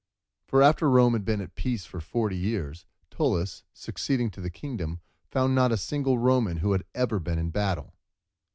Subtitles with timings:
[0.47, 4.99] For after Rome had been at peace for forty years, Tullus, succeeding to the kingdom,
[5.29, 7.93] found not a single Roman who had ever been in battle.